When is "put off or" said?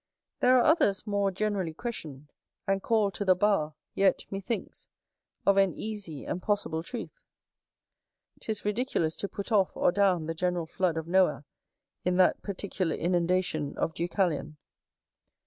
9.29-9.91